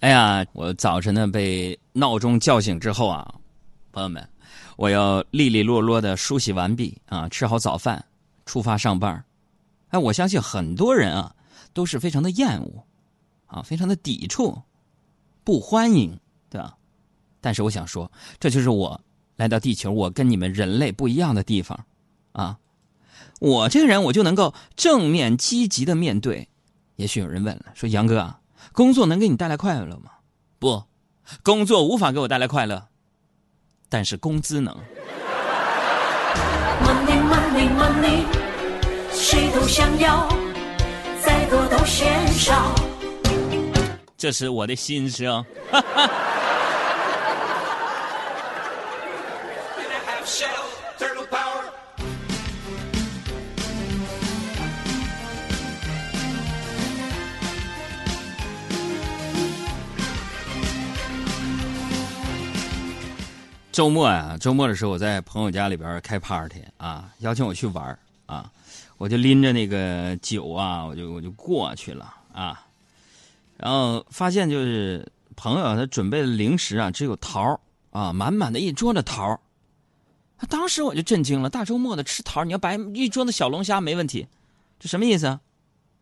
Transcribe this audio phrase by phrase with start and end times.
[0.00, 3.34] 哎呀，我早晨呢被闹钟叫醒之后啊，
[3.92, 4.26] 朋友们，
[4.76, 8.02] 我要利利落落的梳洗完毕啊，吃好早饭，
[8.46, 9.22] 出发上班。
[9.90, 11.34] 哎，我相信很多人啊
[11.74, 12.82] 都是非常的厌恶，
[13.46, 14.56] 啊，非常的抵触，
[15.44, 16.74] 不欢迎，对吧？
[17.42, 18.98] 但是我想说，这就是我
[19.36, 21.78] 来到地球，我跟你们人类不一样的地方，
[22.32, 22.58] 啊，
[23.38, 26.48] 我这个人我就能够正面积极的面对。
[26.96, 28.39] 也许有人问了，说杨哥啊。
[28.72, 30.10] 工作能给你带来快乐吗？
[30.58, 30.82] 不，
[31.42, 32.88] 工作无法给我带来快乐，
[33.88, 34.74] 但是工资能。
[36.82, 38.24] Money money money，
[39.12, 40.28] 谁都想要，
[41.22, 42.74] 再多都嫌少。
[44.16, 45.44] 这是我的心声。
[63.80, 68.52] 周末啊，周末的时候我在朋友家里边开 party 啊，邀请我去玩啊，
[68.98, 72.62] 我就拎着那个酒啊，我就我就过去了啊，
[73.56, 77.58] 然后发现就是朋友他准备的零食啊，只有桃
[77.88, 79.40] 啊，满满的一桌的桃
[80.50, 84.28] 当时我就震惊了，大周末的吃桃你要摆一桌子小龙虾没问题，
[84.78, 85.40] 这什么意思？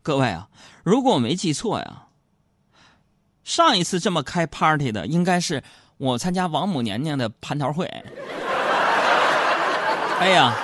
[0.00, 0.48] 各位啊，
[0.84, 2.06] 如果我没记错呀，
[3.42, 5.60] 上一次这么开 party 的应该是。
[5.96, 7.86] 我参加王母娘娘的蟠桃会，
[10.20, 10.54] 哎呀，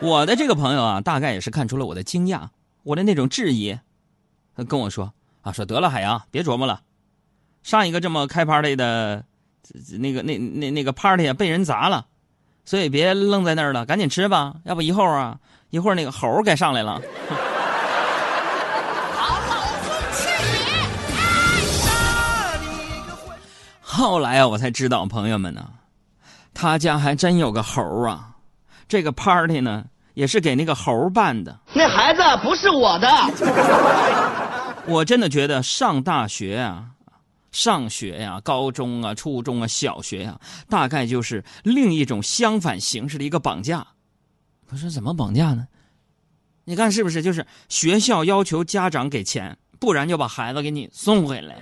[0.00, 2.42] 我的这个朋友啊，大概也是看出了我的惊讶，
[2.84, 3.76] 我的那种质疑，
[4.56, 5.12] 他跟我说
[5.42, 6.80] 啊，说得了，海洋，别琢磨了，
[7.62, 9.24] 上一个这么开 party 的，
[9.98, 12.06] 那个那那那个 party 被人砸了，
[12.64, 15.38] 所以别愣在那儿了，赶紧吃吧，要不一会儿啊，
[15.70, 17.00] 一会儿那个猴该上来了。
[23.96, 25.70] 后来啊，我才知道，朋友们呢，
[26.52, 28.36] 他家还真有个猴啊。
[28.86, 31.58] 这个 party 呢，也是给那个猴办的。
[31.72, 33.08] 那孩子不是我的。
[34.86, 36.84] 我真的觉得上大学啊，
[37.50, 40.38] 上学呀，高中啊，初中啊，小学呀，
[40.68, 43.86] 大概就是另一种相反形式的一个绑架。
[44.68, 45.66] 我说怎么绑架呢？
[46.66, 47.22] 你看是不是？
[47.22, 51.56] 就是学校要求家长给钱，不然就把孩子给你送回来。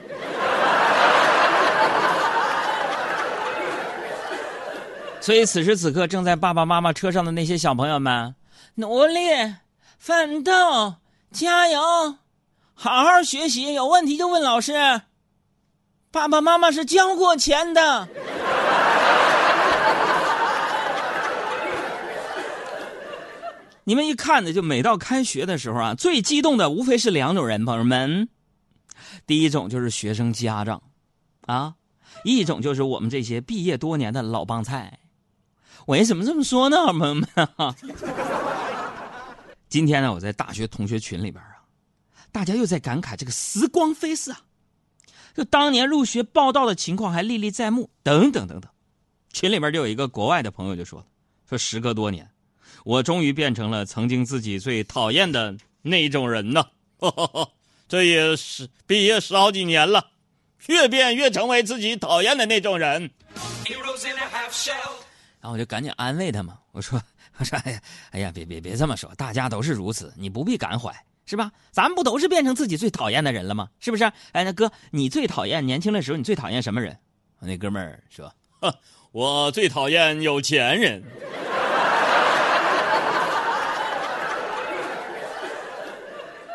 [5.25, 8.35] 所以，此时此刻正在爸爸妈妈车上的那些小朋友们，
[8.75, 9.21] 努力
[9.97, 10.97] 奋斗，
[11.33, 11.81] 加油，
[12.75, 14.75] 好好学习，有问题就问老师。
[16.11, 18.07] 爸爸妈妈是交过钱的。
[23.85, 28.29] 你们一看呢，就每到开学的时候啊，最激动的无非是两种人，朋友们。
[29.27, 30.83] 第一种就是学生家长，
[31.47, 31.77] 啊，
[32.25, 34.99] 一种就是我们这些毕业多年的老帮菜。
[35.87, 37.29] 为什么这么说呢，朋友们？
[39.69, 41.63] 今天呢，我在大学同学群里边啊，
[42.33, 44.41] 大家又在感慨这个时光飞逝啊，
[45.35, 48.71] 就当年入学报道的情况还历历在目，等等等等。
[49.33, 51.05] 群里边就有一个国外的朋友就说
[51.49, 52.31] ：“说时隔多年，
[52.85, 56.65] 我终于变成了曾经自己最讨厌的那种人呢。
[57.89, 60.07] 这也是毕业十好几年了，
[60.67, 63.11] 越变越成为自己讨厌的那种人。”
[65.45, 66.99] 然后我就赶紧安慰他嘛，我说
[67.37, 67.81] ：“我说，哎呀，
[68.13, 70.91] 哎呀，别别别这么说，大家都是如此，你不必感怀，
[71.27, 71.53] 是吧？
[71.71, 73.69] 咱们不都是变成自己最讨厌的人了吗？
[73.79, 74.05] 是不是？
[74.33, 76.97] 哎，那哥，你最讨厌年轻的时候，你最讨厌什么人？”
[77.41, 78.33] 那哥们儿说
[79.13, 81.05] ：“我最讨厌有钱人。”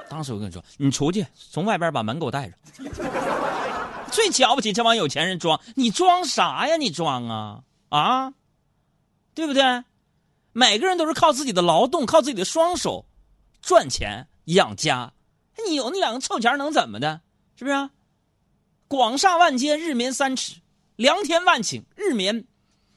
[0.09, 2.55] 当时我跟你说：“你出去，从外边把门给我带着。
[4.09, 6.75] 最瞧不起这帮有钱人装，你装啥呀？
[6.75, 8.33] 你装啊啊！”
[9.33, 9.83] 对不对？
[10.51, 13.05] 每个人都是靠自己的劳动，靠自己的双手
[13.61, 15.13] 赚钱养家。
[15.65, 17.21] 你有那两个臭钱能怎么的？
[17.55, 17.89] 是不是？
[18.87, 20.55] 广厦万间，日眠三尺；
[20.95, 22.45] 良田万顷，日眠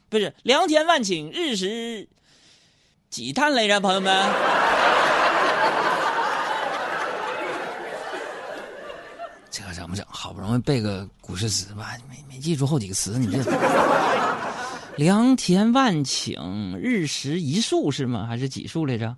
[0.08, 2.08] 不是良田万顷，日食
[3.10, 3.78] 几叹来着？
[3.80, 4.26] 朋友们，
[9.50, 10.04] 这个怎么整？
[10.08, 13.42] 好不容易背个古诗词吧，没没记住后几个词，你这。
[14.96, 18.26] 良田万顷，日食一粟是吗？
[18.26, 19.16] 还是几粟来着？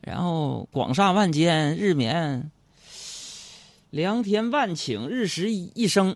[0.00, 2.50] 然后广厦万间，日眠。
[3.90, 6.10] 良田万顷，日食一升，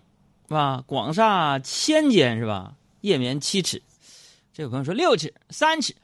[0.48, 0.84] 是吧？
[0.86, 2.74] 广厦千间是吧？
[3.00, 3.82] 夜眠七尺。
[4.54, 5.94] 这位朋友说六尺、三尺，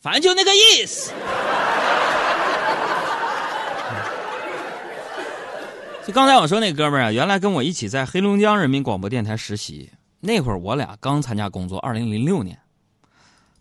[0.00, 1.12] 反正就那个意思。
[6.04, 9.88] 就刚才我说那哥们儿啊，原来跟我一起在黑龙江人民广播电台实习，
[10.24, 12.56] 那会儿我俩刚参加工作，二零零六年。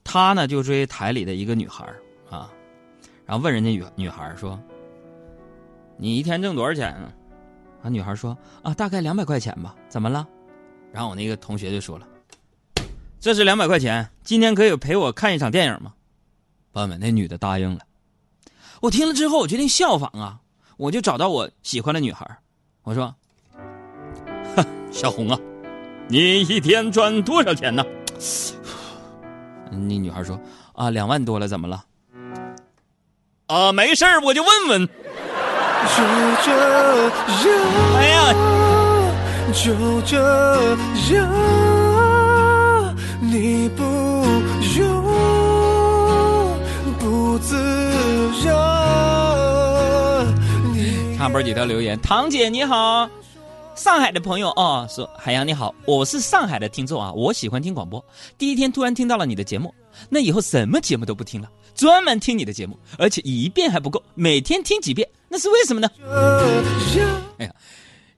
[0.04, 1.84] 他呢就追台里的一个女孩
[2.30, 2.52] 啊，
[3.26, 4.60] 然后问人家女女孩说
[5.98, 7.12] ：“你一天挣多少钱啊？”
[7.82, 10.28] 啊，女孩说：“啊，大概两百块钱吧。”怎么了？
[10.92, 12.08] 然后我那个同学就说了
[13.20, 15.94] ：“这是两百块钱，今天可以陪我看一场电影吗？”
[16.74, 17.82] 朋友们，那女的答应了。
[18.82, 20.40] 我听了之后，我决定效仿啊。
[20.78, 22.38] 我就找到我喜欢的女孩，
[22.84, 23.16] 我说
[24.92, 25.40] ：“小红啊，
[26.12, 27.82] 你一天赚多少钱呢？”
[29.72, 30.38] 那女孩说
[30.76, 31.82] ：“啊，两万多了，怎么了？”
[33.48, 34.86] 啊，没事我就问问。
[34.86, 34.92] 就
[36.44, 36.52] 这
[37.50, 37.64] 样，
[37.96, 38.34] 哎呀，
[39.54, 40.18] 就这
[41.16, 41.20] 样，
[43.22, 43.82] 你不
[44.78, 44.84] 用
[47.00, 47.56] 不自
[51.18, 53.10] 看波几条留言，唐姐你好，
[53.76, 58.04] 上海的朋友哦，说海洋你好，我是上海的听众啊，我喜欢听广播，
[58.38, 59.74] 第一天突然听到了你的节目，
[60.10, 65.90] 那以后什么节目都不听了，专门听你的节目，而且一遍还不够，每天听几遍，那是为什么呢？
[67.40, 67.54] 哎呀，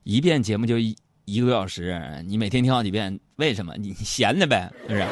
[0.02, 3.74] 一遍节目就一一个多小时，你每天听好几遍，为什么？
[3.78, 5.06] 你闲的呗，是不是？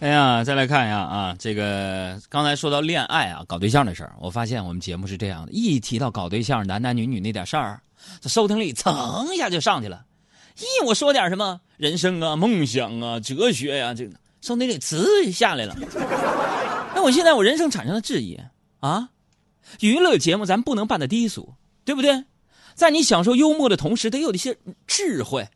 [0.00, 7.80] 哎呀，再来看一下啊，这个刚才说到恋爱啊，搞对象的事儿，我发现我们节目是这样的：一提到搞对象，男男女女那点事儿，
[8.20, 10.04] 这收听率蹭一下就上去了。
[10.58, 15.74] 一我说点什么人生啊、梦想啊、哲学呀，这个收听率呲下来了。
[16.94, 18.38] 那我现在我人生产生了质疑
[18.80, 19.08] 啊，
[19.80, 21.54] 娱乐节目咱不能办的低俗，
[21.84, 22.24] 对不对？
[22.74, 24.56] 在你享受幽默的同时，得有一些
[24.86, 25.48] 智慧。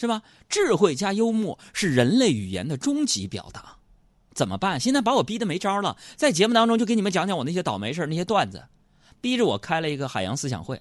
[0.00, 0.22] 是吧？
[0.48, 3.76] 智慧加幽默是人类语言的终极表达，
[4.32, 4.80] 怎么办？
[4.80, 8.64] 现在把我逼得没招了，在节目当中就给你们讲讲我那些倒霉事那些段子，
[9.20, 10.80] 逼着我开了一个海洋思想会，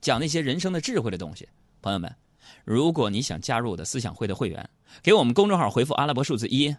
[0.00, 1.46] 讲那些人生的智慧的东西。
[1.82, 2.10] 朋友们，
[2.64, 4.66] 如果你想加入我的思想会的会员，
[5.02, 6.74] 给我们公众号回复阿拉伯数字一，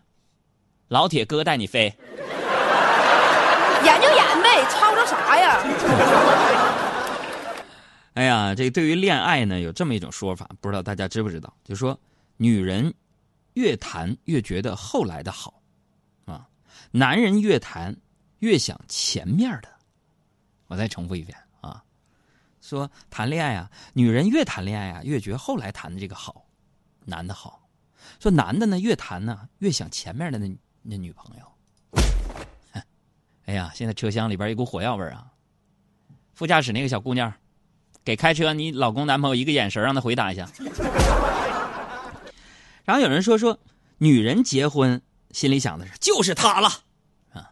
[0.88, 1.94] 老铁哥带你飞。
[3.86, 6.74] 研究研呗，吵吵啥呀？
[8.16, 11.54] 哎呀，这对于恋爱呢，有这么一种说法，不知道大家知不知道？
[11.66, 12.00] 就说
[12.38, 12.94] 女人
[13.56, 15.62] 越谈越觉得后来的好，
[16.24, 16.48] 啊，
[16.92, 17.94] 男人越谈
[18.40, 19.70] 越想前面的。
[20.68, 21.84] 我再重复一遍啊，
[22.62, 26.46] 说谈恋爱啊，女人越谈恋爱啊，越觉后来谈的这个好，
[27.04, 27.68] 男的好。
[28.22, 30.50] 说男的呢，越谈呢，越想前面的那
[30.82, 31.52] 那女朋友。
[33.44, 35.34] 哎呀，现在车厢里边一股火药味啊！
[36.34, 37.34] 副驾驶那个小姑娘。
[38.06, 40.48] 给开车你老公男朋友一个眼神，让他回答一下。
[42.86, 43.58] 然后有人说说，
[43.98, 46.70] 女人结婚心里想的是就是他了
[47.34, 47.50] 啊，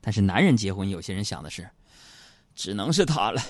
[0.00, 1.70] 但是男人结婚，有些人想的是
[2.56, 3.40] 只能是他了。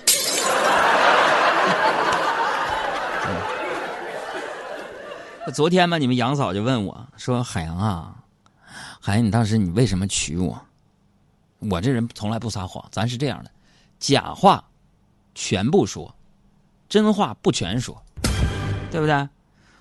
[5.53, 8.15] 昨天嘛，你们杨嫂就问我说：“海洋啊，
[9.01, 10.61] 海洋，你当时你为什么娶我？
[11.57, 13.49] 我这人从来不撒谎，咱是这样的，
[13.99, 14.63] 假话
[15.33, 16.13] 全部说。”
[16.93, 17.99] 真话不全说，
[18.91, 19.27] 对不对？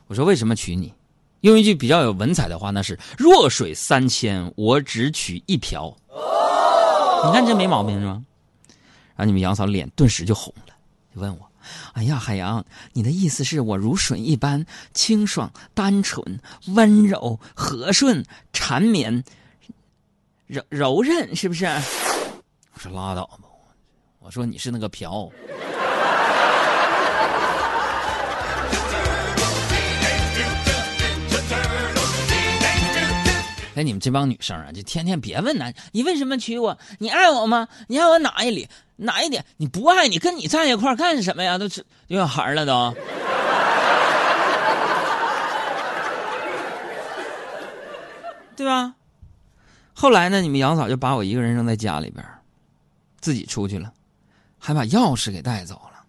[0.06, 0.94] 我说为什么娶你？
[1.42, 5.94] 用一句比较有文采的话，那是“弱水三千，我只取一瓢”。
[7.26, 8.24] 你看这没毛病是吗？
[9.14, 10.74] 然后你们杨嫂脸顿时就红了，
[11.14, 11.46] 就问我
[11.92, 12.64] ：“哎呀，海洋，
[12.94, 14.64] 你的意思是我如水一般
[14.94, 19.22] 清爽、单纯、温柔、和顺、缠绵、
[20.46, 21.66] 柔柔韧，是不是？”
[22.72, 23.40] 我说拉倒吧，
[24.20, 25.30] 我说你是那个瓢。
[33.74, 36.76] 哎，你们这帮女生啊，就天天别问男，你为什么娶我？
[36.98, 37.66] 你爱我吗？
[37.88, 39.42] 你爱我哪一里哪一点？
[39.56, 41.56] 你不爱你跟你在一块干什么呀？
[41.56, 42.94] 都是有小孩了都，
[48.54, 48.94] 对吧？
[49.94, 52.22] 后来呢，你们杨嫂就把我一个人扔在家里边，
[53.20, 53.92] 自己出去了，
[54.58, 56.04] 还把钥匙给带走了。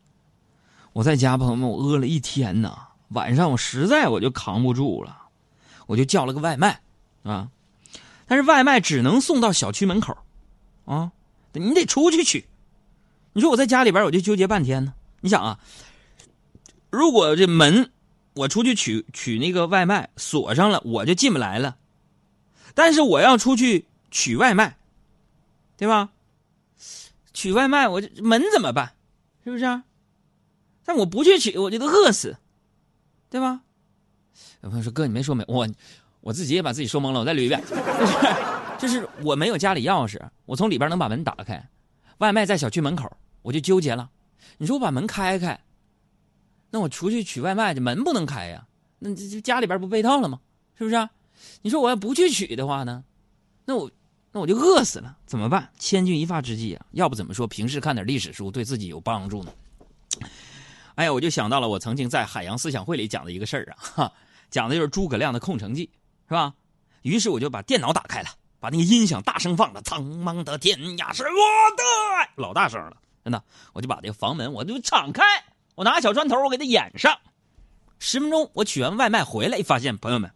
[0.92, 2.78] 我在家，朋友们，我饿了一天呐，
[3.10, 5.18] 晚上我实在我就扛不住了，
[5.88, 6.82] 我就叫了个外卖。
[7.24, 7.50] 啊，
[8.28, 10.18] 但是外卖只能送到小区门口，
[10.86, 11.12] 啊，
[11.54, 12.46] 你得出去取。
[13.34, 14.94] 你说我在家里边，我就纠结半天呢。
[15.22, 15.60] 你想啊，
[16.90, 17.92] 如果这门
[18.34, 21.78] 我出去取取那个外卖锁上了，我就进不来了。
[22.76, 24.78] 但是我要出去取外卖，
[25.78, 26.10] 对吧？
[27.34, 28.94] 取外卖，我这门怎么办？
[29.44, 29.84] 是不是、啊？
[30.86, 32.38] 但我不去取，我就得饿死，
[33.30, 33.62] 对吧？
[34.62, 35.68] 有朋友说：“哥，你没说没我，
[36.24, 37.20] 我自己也把自己说懵了。
[37.20, 38.18] 我再捋一遍， 就是
[38.80, 41.70] 就是我没有家里钥匙，我从里边能把门打开，
[42.18, 43.12] 外卖在小区门口，
[43.42, 44.10] 我就纠结了。
[44.58, 45.60] 你说我把门开开，
[46.72, 48.66] 那我出去取外卖，这门不能开呀，
[49.00, 50.40] 那这这家里边不被套了吗？
[50.78, 51.10] 是不是、啊？
[51.62, 53.04] 你说我要不去取的话呢，
[53.66, 53.92] 那我
[54.32, 55.70] 那我就饿死了，怎么办？
[55.78, 56.86] 千钧一发之际啊！
[56.92, 59.52] 要不怎么说平时看点历史书对自己有帮助呢？
[60.96, 64.14] 哎呀，我就想到了我曾经在海洋思想会里讲的一个事儿啊，哈，
[64.50, 65.90] 讲的就是诸葛亮的空城计，
[66.34, 66.52] 是吧？
[67.04, 71.30] 于是我就把电脑打开了，把那个音响大声放了，苍茫的天涯是我
[71.78, 71.84] 的，
[72.38, 75.22] 老大声了，真的，我就把这个房门我就敞开，
[75.76, 77.16] 我拿小砖头我给它掩上。
[78.00, 80.32] 十分钟，我取完外卖回来，一发现朋友们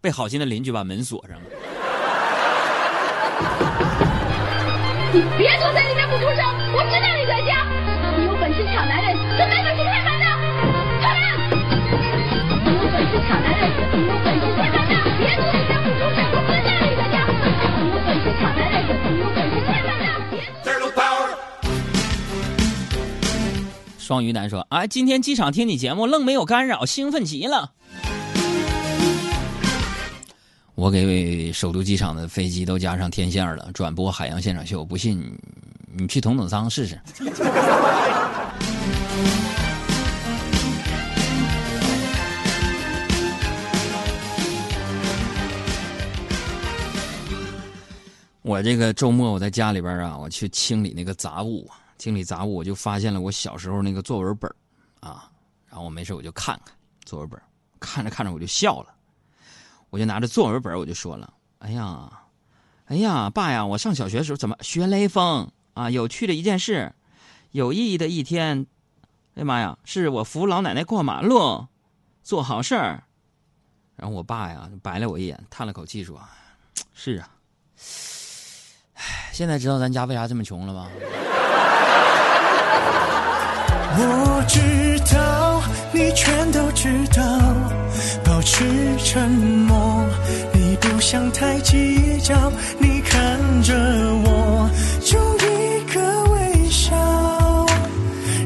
[0.00, 1.42] 被好心的邻居把门锁上了。
[5.12, 6.38] 你别躲在里面不出声，
[6.72, 7.66] 我知道你在家。
[8.16, 10.24] 你有本事抢男人，怎么没本事开门呢？
[11.02, 11.24] 开门！
[12.64, 13.62] 你有本事抢男人，
[24.08, 27.70] 双鱼男说：“啊，今天机场听你节目，愣没有干扰，兴奋极了。
[30.74, 34.82] 我给首都机场的飞机都加上天线了，转播海洋现场秀。
[34.82, 35.38] 不信，
[35.94, 36.98] 你去头等舱试试。
[48.40, 54.48] 我这个周末我在家里边啊，我去清理那个杂物啊。”清理杂物，我就发现了我小时候那个作文本
[55.00, 55.30] 啊，
[55.66, 56.74] 然后我没事我就看看
[57.04, 57.40] 作文本，
[57.80, 58.94] 看着看着我就笑了，
[59.90, 62.10] 我就拿着作文本我就说了：“哎呀，
[62.86, 65.90] 哎呀，爸呀，我上小学时候怎么学雷锋啊？
[65.90, 66.94] 有趣的一件事，
[67.50, 68.66] 有意义的一天，
[69.34, 71.66] 哎妈呀，是我扶老奶奶过马路，
[72.22, 73.02] 做好事儿。”
[73.96, 76.22] 然后我爸呀白了我一眼，叹了口气说
[76.94, 77.28] ：“是啊，
[78.94, 80.88] 唉，现在知道咱家为啥这么穷了吧？”
[84.00, 84.60] 我知
[85.14, 85.62] 道，
[85.92, 87.22] 你全都知道，
[88.24, 88.64] 保持
[89.04, 90.04] 沉默。
[90.52, 92.34] 你不想太计较，
[92.78, 93.74] 你看着
[94.24, 96.00] 我，就一个
[96.32, 96.94] 微笑，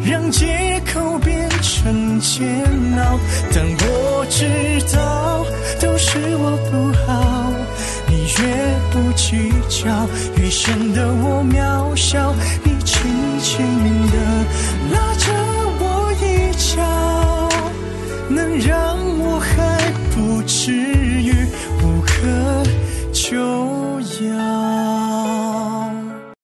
[0.05, 2.65] 让借口变成煎
[2.99, 3.19] 熬。
[3.55, 4.47] 但我知
[4.97, 5.45] 道，
[5.81, 7.42] 都是我不好，
[8.43, 8.49] 绝
[8.91, 12.35] 不计较，余生的我渺小，
[12.65, 13.09] 你轻
[13.39, 13.65] 轻
[14.11, 14.19] 地
[14.93, 15.33] 拉着
[15.79, 16.83] 我衣角，
[18.29, 19.79] 能让我还
[20.13, 21.47] 不至于
[21.85, 22.11] 无可
[23.13, 23.62] 救。